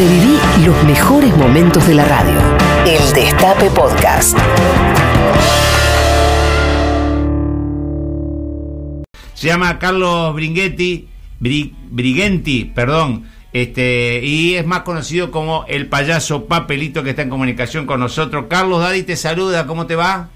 [0.00, 2.32] Reviví los mejores momentos de la radio.
[2.86, 4.34] El Destape Podcast.
[9.34, 11.06] Se llama Carlos Bringetti,
[11.38, 17.28] Bri- Brigenti, perdón, este, y es más conocido como el payaso Papelito que está en
[17.28, 18.46] comunicación con nosotros.
[18.48, 20.30] Carlos Daddy te saluda, ¿cómo te va?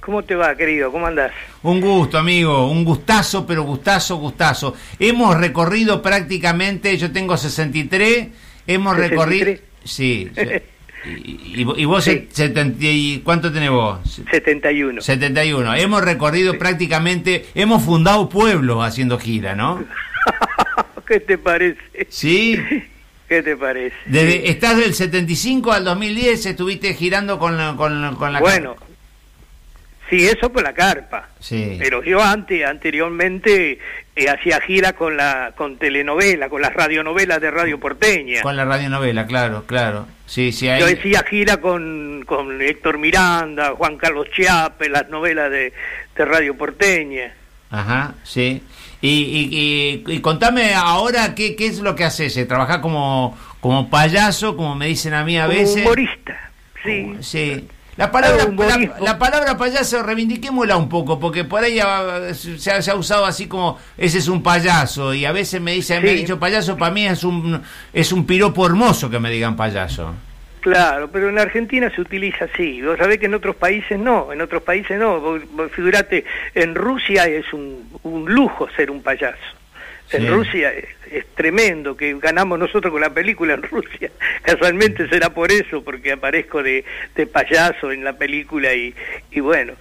[0.00, 0.90] ¿Cómo te va, querido?
[0.90, 1.32] ¿Cómo andás?
[1.62, 4.72] Un gusto, amigo, un gustazo, pero gustazo, gustazo.
[4.98, 8.28] Hemos recorrido prácticamente, yo tengo 63,
[8.66, 9.10] hemos 63.
[9.10, 9.54] recorrido...
[9.84, 10.42] Sí, sí.
[11.04, 12.28] Y, y- y vos, Sí.
[12.30, 13.98] se- 70 y- ¿cuánto tenés vos?
[14.30, 15.00] 71.
[15.00, 15.74] 71.
[15.74, 19.84] Hemos recorrido prácticamente, hemos fundado pueblos haciendo gira, ¿no?
[21.06, 21.80] ¿Qué te parece?
[22.08, 22.56] Sí.
[23.28, 23.96] ¿Qué te parece?
[24.06, 28.76] Desde, estás del 75 al 2010, estuviste girando con la, con, con la Bueno,
[30.18, 31.28] sí, eso con la carpa.
[31.40, 31.76] Sí.
[31.78, 33.78] Pero yo antes, anteriormente,
[34.14, 38.42] eh, hacía gira con la con telenovela, con las radionovelas de Radio Porteña.
[38.42, 40.06] con la radionovela, claro, claro.
[40.26, 40.80] Sí, sí, ahí.
[40.80, 45.72] Yo hacía gira con, con Héctor Miranda, Juan Carlos Chiape, las novelas de,
[46.16, 47.32] de Radio Porteña.
[47.70, 48.62] Ajá, sí.
[49.00, 52.36] Y, y, y- y contame ahora qué, qué es lo que haces.
[52.36, 55.84] Eh, ¿Trabajás como, como payaso, como me dicen a mí a Como veces?
[55.84, 56.50] humorista,
[56.84, 57.02] sí.
[57.02, 57.68] Como- sí.
[57.96, 62.80] La palabra, la, la palabra payaso reivindiquémosla un poco, porque por ahí ah, se ha,
[62.80, 66.08] se ha usado así como ese es un payaso, y a veces me dice, me
[66.08, 66.18] ha Sí.
[66.20, 67.60] dicho payaso, para mí es un
[67.92, 70.14] es un piropo hermoso que me digan payaso.
[70.60, 72.80] Claro, pero en Argentina se utiliza así.
[72.82, 75.20] Vos sabés que en otros países no, en otros países no.
[75.20, 79.36] Vos, vos figurate, en Rusia es un, un lujo ser un payaso.
[80.10, 80.28] En.
[80.28, 84.10] Rusia es, es tremendo que ganamos nosotros con la película en Rusia.
[84.42, 88.94] Casualmente será por eso, porque aparezco de, de payaso en la película y,
[89.30, 89.72] y bueno,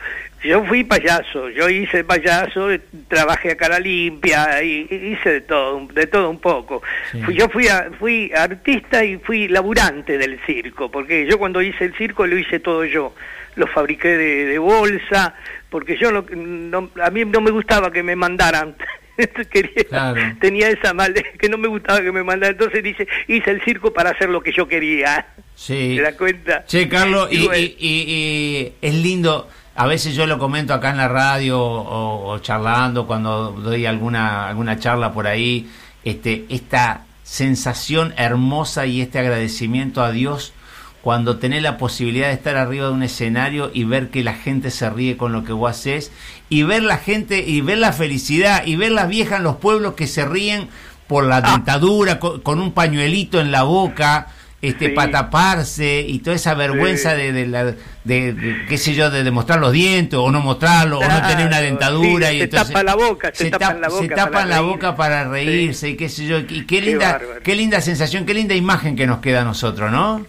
[0.44, 2.69] yo fui payaso, yo hice payaso,
[3.09, 6.81] trabajé a cara limpia, y, y hice de todo, de todo un poco.
[7.11, 7.22] Sí.
[7.23, 11.85] Fui, yo fui, a- fui artista y fui laburante del circo, porque yo cuando hice
[11.85, 13.13] el circo lo hice todo yo.
[13.56, 15.35] Lo fabriqué de, de bolsa,
[15.69, 18.75] porque yo no, no- a mí no me gustaba que me mandaran.
[19.51, 20.22] Quería- Claro.
[20.39, 22.55] Tenía esa mal que no me gustaba que me mandaran.
[22.55, 25.27] Entonces dice, hice el circo para hacer lo que yo quería.
[25.55, 25.94] Sí.
[25.97, 26.66] ¿Te das cuenta?
[26.66, 27.59] Che, Carlos, y, Y bueno.
[27.61, 32.31] y- y- y es lindo, a veces yo lo comento acá en la radio o,
[32.31, 35.69] o charlando cuando doy alguna, alguna charla por ahí,
[36.03, 40.53] este, esta sensación hermosa y este agradecimiento a Dios
[41.01, 44.69] cuando tenés la posibilidad de estar arriba de un escenario y ver que la gente
[44.69, 46.12] se ríe con lo que vos haces
[46.50, 49.95] y ver la gente y ver la felicidad y ver las viejas en los pueblos
[49.95, 50.67] que se ríen
[51.07, 51.51] por la Ah.
[51.53, 54.28] dentadura con, con un pañuelito en la boca
[54.61, 54.91] este Sí.
[54.94, 57.17] para taparse y toda esa vergüenza Sí.
[57.17, 57.75] de, de la de,
[58.34, 61.47] de, qué sé yo de, de mostrar los dientes o no mostrarlo o no tener
[61.47, 64.09] una dentadura sí, y se entonces tapa la boca, se tapan tap- la boca se
[64.09, 64.69] tapan para la reír.
[64.72, 67.41] boca para reírse y qué sé yo y qué Qué linda bárbaro.
[67.44, 70.23] qué linda sensación qué linda imagen que nos queda a nosotros no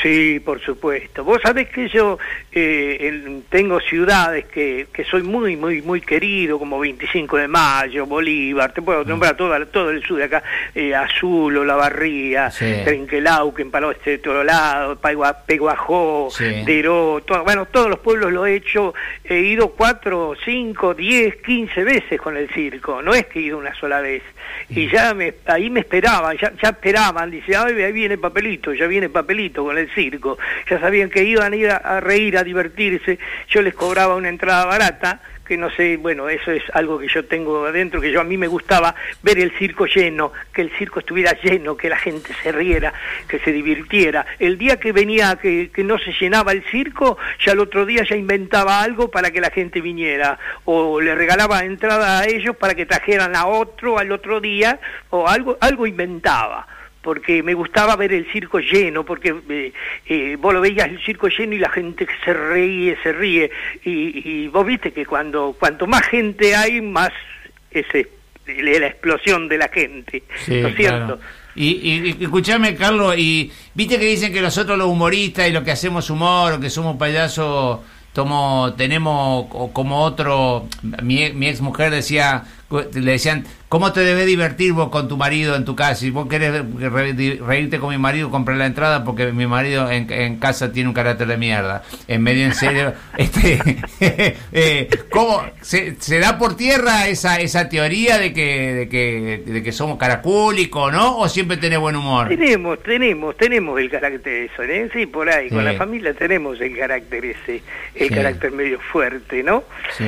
[0.00, 1.22] Sí, por supuesto.
[1.22, 2.18] Vos sabés que yo
[2.50, 8.06] eh, el- tengo ciudades que, que soy muy, muy, muy querido, como 25 de Mayo,
[8.06, 10.42] Bolívar, te puedo nombrar toda, todo el sur de acá,
[10.74, 12.64] eh, Azul, La Barría, Sí.
[12.84, 16.62] Trenquelauquen, Palo Este de Torolado, Paigua- Peguajó, Sí.
[16.64, 22.20] Deró, bueno, todos los pueblos lo he hecho, he ido cuatro, cinco, diez, quince veces
[22.20, 24.22] con el circo, no es que he ido una sola vez.
[24.68, 28.86] Y ya me, ahí me esperaban, ya, ya esperaban, dice, ay, ahí viene papelito, ya
[28.86, 30.38] viene papelito con el circo.
[30.68, 34.28] Ya sabían que iban a ir a, a reír, a divertirse, yo les cobraba una
[34.28, 38.20] entrada barata, que no sé, bueno, eso es algo que yo tengo adentro, que yo
[38.20, 41.98] a mí me gustaba ver el circo lleno, que el circo estuviera lleno, que la
[41.98, 42.92] gente se riera,
[43.28, 44.24] que se divirtiera.
[44.38, 48.04] El día que venía, que, que no se llenaba el circo, ya el otro día
[48.08, 52.74] ya inventaba algo para que la gente viniera, o le regalaba entrada a ellos para
[52.74, 56.66] que trajeran a otro al otro día, o algo, algo inventaba
[57.02, 59.72] porque me gustaba ver el circo lleno, porque eh,
[60.06, 63.50] eh, vos lo veías el circo lleno y la gente se ríe, se ríe,
[63.84, 67.10] y, y vos viste que cuando cuanto más gente hay, más
[67.70, 68.08] es eh,
[68.46, 71.18] la explosión de la gente, ¿no es cierto?
[71.18, 71.18] claro.
[71.54, 75.72] Y, y, escuchame, Carlos, y viste que dicen que nosotros los humoristas y lo que
[75.72, 77.80] hacemos humor, o que somos payasos,
[78.12, 80.66] tomo, tenemos como otro,
[81.02, 82.44] mi, mi ex mujer decía,
[82.94, 85.96] le decían, ¿cómo te debes divertir vos con tu marido en tu casa?
[85.96, 86.62] Si vos querés
[87.40, 90.94] reírte con mi marido, compré la entrada porque mi marido en, en casa tiene un
[90.94, 91.82] carácter de mierda.
[92.08, 93.78] En medio en serio, este,
[94.52, 99.62] eh, ¿cómo se, se da por tierra esa esa teoría de que de que, de
[99.62, 101.18] que somos caracúlicos, ¿no?
[101.18, 102.28] ¿O siempre tenés buen humor?
[102.28, 104.88] Tenemos, tenemos, tenemos el carácter eso, ¿eh?
[104.92, 107.62] Sí, por ahí, con la familia tenemos el carácter ese,
[107.94, 108.14] el Sí.
[108.14, 109.64] carácter medio fuerte, ¿no?
[109.96, 110.04] Sí.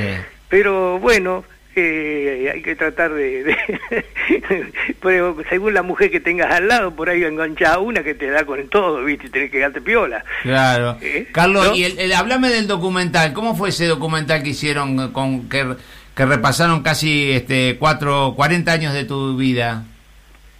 [0.49, 1.43] Pero bueno,
[1.81, 3.57] eh, hay que tratar de, de
[5.01, 8.45] pero según la mujer que tengas al lado, por ahí enganchada una que te da
[8.45, 9.27] con todo, ¿viste?
[9.27, 10.23] Y tenés que darte piola.
[10.43, 10.97] Claro.
[11.01, 11.27] ¿Eh?
[11.31, 11.75] Carlos, ¿No?
[11.75, 13.33] y el, el- hablame del documental.
[13.33, 15.75] ¿Cómo fue ese documental que hicieron con que,
[16.15, 19.83] que repasaron casi este cuatro, 40 años de tu vida?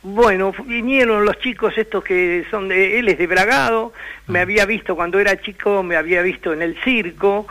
[0.07, 3.91] Bueno, vinieron los chicos estos que son de, él es de Bragado,
[4.27, 7.47] me había visto cuando era chico, me había visto en el circo,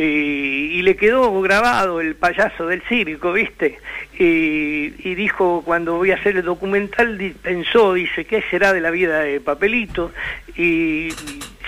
[0.00, 3.78] eh, y le quedó grabado el payaso del circo, ¿viste?
[4.16, 8.90] Y, y dijo, cuando voy a hacer el documental, pensó, dice, ¿qué será de la
[8.92, 10.12] vida de Papelito?
[10.56, 11.08] Y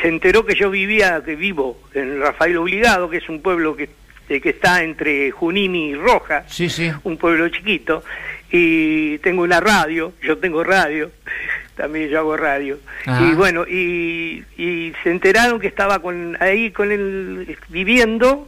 [0.00, 3.88] se enteró que yo vivía, que vivo en Rafael Obligado, que es un pueblo que,
[4.28, 6.88] que está entre Junín y Roja Sí, sí.
[7.02, 8.04] un pueblo chiquito,
[8.52, 11.10] y tengo una radio, yo tengo radio,
[11.80, 12.78] también yo hago radio.
[13.06, 18.46] Y bueno, y, y se enteraron que estaba con, ahí con él viviendo,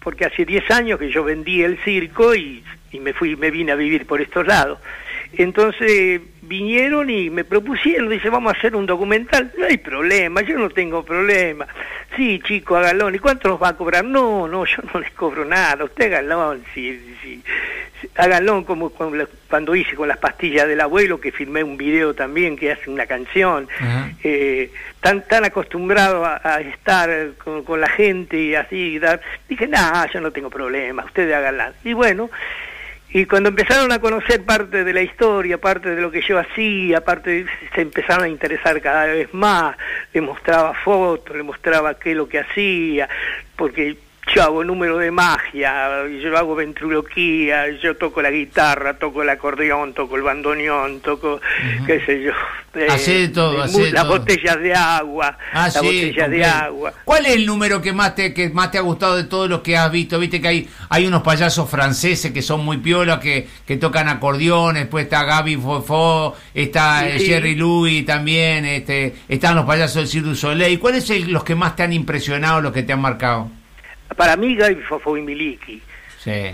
[0.00, 2.62] porque hace 10 años que yo vendí el circo y,
[2.92, 4.78] y me fui, me vine a vivir por estos lados.
[5.32, 9.50] Entonces vinieron y me propusieron, dice, vamos a hacer un documental.
[9.56, 11.66] No hay problema, yo no tengo problema.
[12.16, 13.08] Sí, chico, hágalo.
[13.14, 14.04] ¿Y cuánto nos va a cobrar?
[14.04, 15.84] No, no, yo no les cobro nada.
[15.84, 17.42] Usted hágalo, sí, sí,
[18.00, 18.08] sí.
[18.16, 22.14] hágalo como con la- cuando hice con las pastillas del abuelo, que filmé un video
[22.14, 23.68] también, que hace una canción.
[23.80, 24.10] Ajá.
[24.22, 27.10] Eh, tan tan acostumbrado a, a estar
[27.42, 31.34] con, con la gente y así, y dar, dije, nada, yo no tengo problema, ustedes
[31.34, 31.72] háganla.
[31.84, 32.30] Y bueno,
[33.10, 37.00] y cuando empezaron a conocer parte de la historia, parte de lo que yo hacía,
[37.00, 39.76] parte se empezaron a interesar cada vez más,
[40.12, 43.08] le mostraba fotos, le mostraba qué es lo que hacía,
[43.56, 43.96] porque
[44.38, 49.94] yo hago número de magia, yo hago ventriloquía, yo toco la guitarra, toco el acordeón,
[49.94, 51.40] toco el bandoneón, toco,
[51.86, 52.30] qué sé yo,
[52.74, 54.18] eh, Hacé de todo, de las todo.
[54.18, 56.92] botellas de agua, Ah, la sí, botella de agua.
[57.04, 59.60] ¿Cuál es el número que más te que más te ha gustado de todos los
[59.60, 60.18] que has visto?
[60.18, 64.82] Viste que hay hay unos payasos franceses que son muy piolas que, que tocan acordeones,
[64.84, 67.26] después está Gaby Fofo, está Sí, eh, sí.
[67.26, 70.78] Jerry Louis también, este están los payasos del Cirque du Soleil.
[70.78, 73.50] ¿Cuáles son los que más te han impresionado, los que te han marcado?
[74.16, 75.82] Para mí Gaby Fofo y Miliki.
[76.18, 76.50] Sí.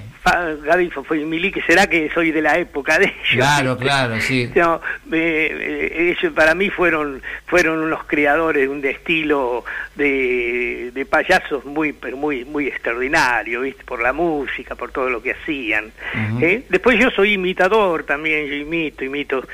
[0.63, 3.17] Gaby Fofo y Miliki, será que soy de la época de ellos.
[3.33, 4.51] Claro, claro, sí.
[4.55, 4.81] No,
[5.11, 9.65] eh, ellos para mí fueron fueron unos creadores de un estilo
[9.95, 13.85] de, de payasos muy pero muy muy extraordinario, ¿viste?
[13.85, 15.93] Por la música, por todo lo que hacían.
[16.41, 16.65] ¿eh?
[16.69, 19.47] Después yo soy imitador también, yo imito, imito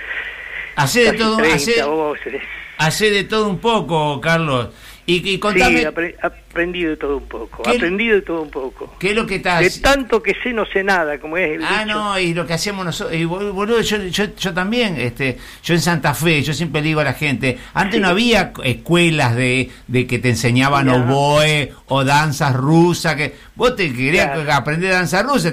[0.77, 2.43] Hacé de todo, 30 hacé, voces.
[2.79, 4.71] hacé de todo un poco, Carlos.
[5.07, 6.15] Y, y Sí, contame, apre-
[6.51, 8.93] aprendí de todo un poco, ¿Qué- aprendí de todo un poco.
[8.99, 11.65] ¿qué es lo que estás De tanto que sé no sé nada, como es el
[11.65, 11.97] Ah, dicho.
[11.97, 15.75] no, y lo que hacemos nosotros, y bol- boludo, yo, yo, yo también, este, yo
[15.75, 18.01] en Santa Fe, yo siempre digo a la gente, antes Sí.
[18.03, 23.93] no había escuelas de, de que te enseñaban oboe o danzas rusas, que vos te
[23.95, 24.53] querías Claro.
[24.53, 25.53] aprender danza rusa,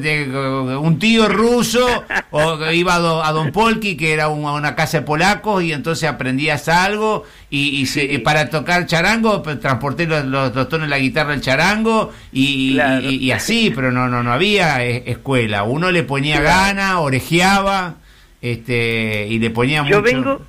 [0.79, 1.85] un tío ruso,
[2.31, 5.73] o iba a, Do- a Don Polki, que era un- una casa de polacos, y
[5.73, 8.07] entonces aprendías algo, y, y se- Sí.
[8.15, 12.71] y para tocar charango, pues, transporté los, los, los tonos la guitarra del charango, y,
[12.71, 13.09] y- Claro.
[13.09, 15.63] y- y así, pero no, no, no había escuela.
[15.63, 16.47] Uno le ponía Claro.
[16.75, 17.95] gana, orejeaba,
[18.41, 20.01] este, y le ponía Yo mucho.
[20.01, 20.41] vengo,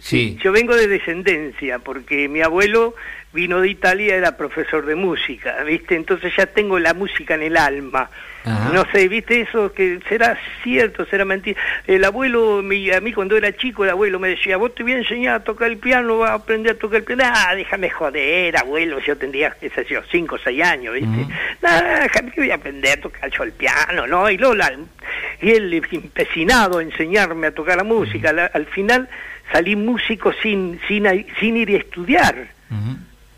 [0.00, 0.38] Sí.
[0.44, 2.94] Yo vengo de descendencia, porque mi abuelo
[3.32, 5.94] vino de Italia, era profesor de música, ¿viste?
[5.96, 8.08] Entonces ya tengo la música en el alma.
[8.44, 8.70] Ajá.
[8.72, 9.72] No sé, ¿viste eso?
[9.74, 11.60] que será cierto, será mentira.
[11.86, 14.92] El abuelo, mi- a mí cuando era chico, el abuelo me decía, vos te voy
[14.92, 17.22] a enseñar a tocar el piano, vas a aprender a tocar el piano.
[17.26, 21.26] Ah, déjame joder, abuelo, yo tendría, qué sé yo, cinco o seis años, ¿viste?
[21.60, 24.30] Nah, déjame que voy a aprender a tocar yo el piano, ¿no?
[24.30, 24.72] Y Lola,
[25.42, 28.32] y él empecinado a enseñarme a tocar la música.
[28.32, 29.08] La- al final
[29.52, 31.04] salí músico sin, sin,
[31.38, 32.46] sin ir a estudiar.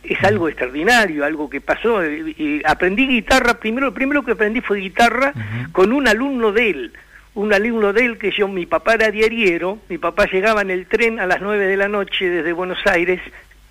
[0.02, 2.04] Es algo extraordinario, algo que pasó.
[2.04, 5.32] Y, y aprendí guitarra, primero, lo primero que aprendí fue guitarra
[5.72, 6.92] con un alumno de él.
[7.34, 10.86] Un alumno de él que yo, mi papá era diariero, mi papá llegaba en el
[10.86, 13.20] tren a las nueve de la noche desde Buenos Aires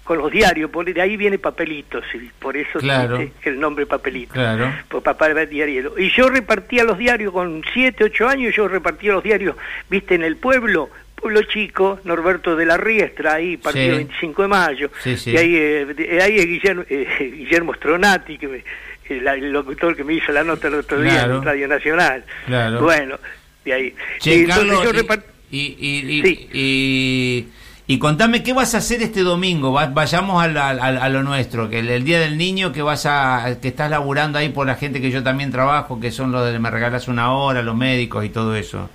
[0.06, 2.04] con los diarios, por de ahí viene Papelitos,
[2.40, 3.20] por eso Claro.
[3.44, 4.34] el nombre Papelitos.
[4.34, 4.72] Claro.
[4.88, 5.94] Pues papá era diario.
[6.00, 9.56] Y yo repartía los diarios con siete, ocho años, yo repartía los diarios,
[9.88, 13.98] viste, en el pueblo, pueblo chico, Norberto de la Riestra, ahí, partido Sí.
[13.98, 14.92] 25 de mayo.
[15.04, 15.32] Sí, sí.
[15.32, 17.06] Y ahí, eh, de- ahí es Guillermo, eh,
[17.38, 18.64] Guillermo Stronati, que me-
[19.10, 21.38] el, el locutor que me hizo la nota el otro día Claro.
[21.38, 22.24] en Radio Nacional.
[22.46, 22.82] Claro.
[22.82, 23.18] Bueno,
[23.66, 23.96] de ahí.
[24.20, 26.50] Che, Carlos, yo y- repart- y, y, y, Sí.
[26.54, 27.48] y-
[27.88, 29.74] y contame, ¿qué vas a hacer este domingo?
[29.74, 32.84] Va- vayamos al- al- al- a, lo nuestro, que el, el Día del Niño, que
[32.84, 36.32] vas a que estás laburando ahí por la gente que yo también trabajo, que son
[36.32, 38.92] los de Me Regalas Una Hora, los médicos y todo eso.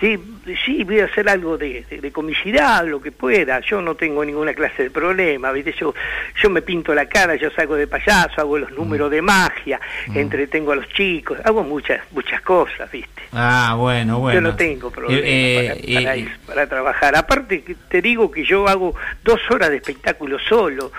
[0.00, 0.16] Sí,
[0.64, 3.60] sí, voy a hacer algo de, de, comicidad, lo que pueda.
[3.60, 5.74] Yo no tengo ninguna clase de problema, ¿viste?
[5.78, 5.94] Yo,
[6.42, 9.80] yo me pinto la cara, yo salgo de payaso, hago los números de magia,
[10.14, 13.22] entretengo a los chicos, hago muchas, muchas cosas, ¿viste?
[13.32, 14.40] Ah, bueno, bueno.
[14.40, 17.16] Yo no tengo problema para, para, para, trabajar.
[17.16, 20.92] Aparte, te digo que yo hago dos horas de espectáculo solo.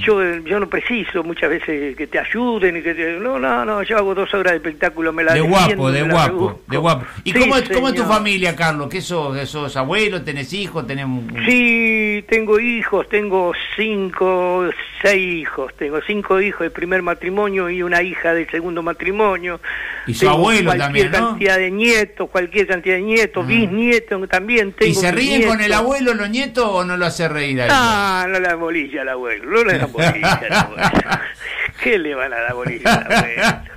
[0.00, 3.18] Yo, yo no preciso muchas veces que te ayuden y que te...
[3.18, 6.60] No, no, no, yo hago dos horas de espectáculo, me la De guapo, de guapo,
[6.66, 7.06] de guapo.
[7.24, 8.88] ¿Y cómo, cómo, es tu familia, Carlos?
[8.90, 10.22] ¿Qué sos, sos abuelo?
[10.22, 10.86] ¿Tenés hijos?
[10.86, 11.06] ¿Tenés...
[11.46, 14.68] Sí, tengo hijos, tengo cinco,
[15.00, 15.72] seis hijos.
[15.76, 19.60] Tengo cinco hijos del primer matrimonio y una hija del segundo matrimonio.
[20.06, 21.30] Y su abuelo también, ¿no?
[21.30, 24.90] cantidad de nietos, cualquier cantidad de nietos, bisnietos también tengo.
[24.90, 28.26] ¿Y se ríen con el abuelo los nietos o no lo hace reír a Ah,
[28.28, 30.90] no la bolilla al abuelo, no le da bolilla al abuelo.
[31.82, 33.70] ¿Qué le van a dar bolilla al abuelo?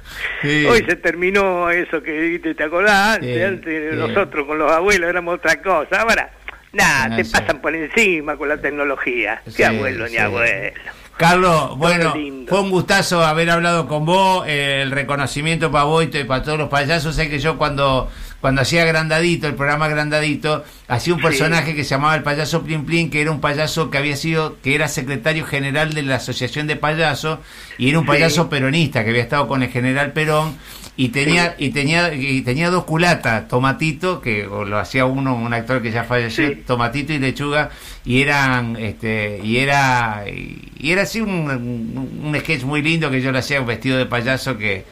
[0.44, 0.66] Sí.
[0.66, 3.98] Hoy se terminó eso que te acordás, antes, sí, antes sí.
[3.98, 6.32] nosotros con los abuelos éramos otra cosa, ahora
[6.74, 10.74] nada, no te pasan por encima con la tecnología, qué abuelo ni abuelo.
[11.16, 12.14] Carlos, bueno,
[12.48, 16.58] fue un gustazo haber hablado con vos, eh, el reconocimiento para vos y para todos
[16.58, 18.12] los payasos, sé que yo cuando
[18.44, 22.84] cuando hacía Grandadito, el programa Grandadito, hacía un personaje que se llamaba el payaso Plin
[22.84, 26.68] Plin, que era un payaso que había sido, que era secretario general de la Asociación
[26.68, 27.40] de Payasos,
[27.78, 28.48] y era un payaso sí.
[28.50, 30.58] peronista que había estado con el general Perón,
[30.98, 31.68] y tenía, sí.
[31.68, 36.04] y tenía, y tenía dos culatas, Tomatito, que lo hacía uno, un actor que ya
[36.04, 37.70] falleció, Tomatito y Lechuga,
[38.04, 43.22] y eran, este, y era, y era así un, un, un sketch muy lindo que
[43.22, 44.84] yo le hacía vestido de payaso que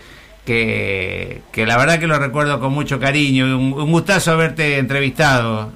[0.45, 3.45] que, que la verdad que lo recuerdo con mucho cariño.
[3.45, 5.71] Un, un gustazo haberte entrevistado.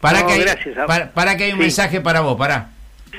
[0.00, 1.62] Para, no, que, hay, gracias, para, para, que hay un sí.
[1.62, 2.70] mensaje para vos, para.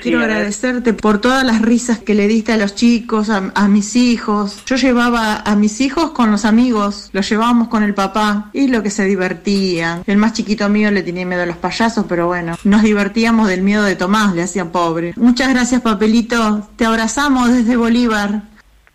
[0.02, 3.98] Quiero agradecerte por todas las risas que le diste a los chicos, a, a, mis
[3.98, 4.64] hijos.
[4.66, 8.82] Yo llevaba a mis hijos con los amigos, los llevábamos con el papá y lo
[8.82, 10.04] que se divertían.
[10.08, 13.62] El más chiquito mío le tenía miedo a los payasos, pero bueno, nos divertíamos del
[13.62, 15.14] miedo de Tomás, le hacían pobre.
[15.18, 16.70] Muchas gracias, papelito.
[16.78, 18.44] Te abrazamos desde Bolívar.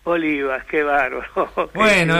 [0.05, 1.25] Bolívar, qué bárbaro.
[1.73, 2.15] Bueno,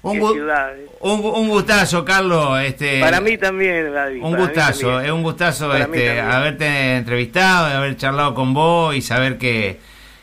[0.00, 2.58] un, un, un, gustazo, Carlos.
[2.62, 4.22] Este, para mí también, David.
[4.22, 9.78] Un gustazo, es un gustazo este, haberte entrevistado, haber charlado con vos y saber que,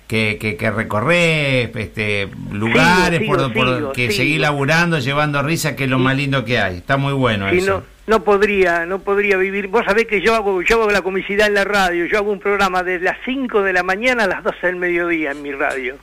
[0.07, 5.43] que, que, que recorres este, lugares, sigo, por, sigo, por sigo, que seguís laburando, llevando
[5.43, 6.77] risa, que es lo más lindo que hay.
[6.77, 7.83] Está muy bueno eso.
[8.07, 9.67] No, no podría, no podría vivir.
[9.67, 12.39] Vos sabés que yo hago, yo hago la comicidad en la radio, yo hago un
[12.39, 15.97] programa desde las 5 de la mañana a las 12 del mediodía en mi radio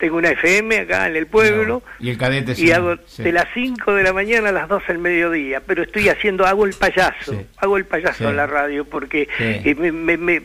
[0.00, 2.04] tengo una FM acá en el pueblo no.
[2.04, 3.22] y el cadete y hago sí.
[3.22, 6.64] de las 5 de la mañana a las 12 del mediodía pero estoy haciendo hago
[6.64, 7.46] el payaso sí.
[7.58, 10.42] hago el payaso en la radio porque eh, me, me, me,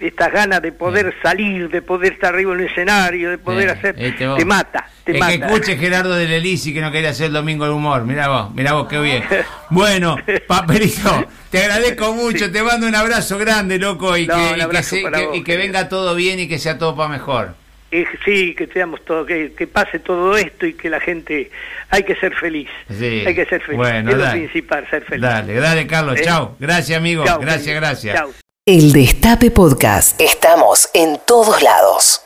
[0.00, 3.94] estas ganas de poder salir de poder estar arriba en el escenario de poder hacer
[3.98, 5.38] este te mata te es mata.
[5.38, 8.04] que escuche Gerardo de Lelisi que no quería hacer el domingo el humor.
[8.04, 9.22] Mira vos mira vos qué bien.
[9.70, 10.16] Bueno
[10.48, 14.82] papelito te agradezco mucho te mando un abrazo grande loco y no, que, y que,
[14.82, 17.65] se, que, vos, y que venga todo bien y que sea todo para mejor
[18.02, 21.50] eh, sí, que seamos todo, que, que, pase todo esto y que la gente,
[21.90, 23.24] hay que ser feliz, sí.
[23.26, 24.40] hay que ser feliz, bueno, es dale.
[24.40, 25.22] lo principal, ser feliz.
[25.22, 26.24] Dale, dale Carlos, ¿Eh?
[26.24, 28.16] chao, gracias amigo, chau, gracias, gracias.
[28.16, 28.32] Chau.
[28.66, 32.22] El Destape Podcast, estamos en todos lados.